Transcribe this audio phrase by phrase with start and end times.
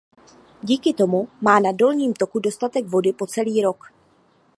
[0.63, 3.87] Díky tomu má na dolním toku dostatek vody po celý rok.